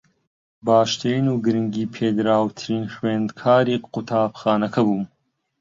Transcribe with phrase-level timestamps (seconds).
[0.67, 5.05] باشترین و گرنگی پێدراوترین خوێندکاری قوتابخانەکە بووم